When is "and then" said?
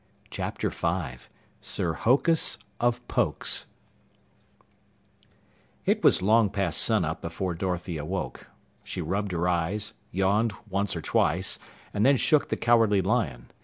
11.93-12.17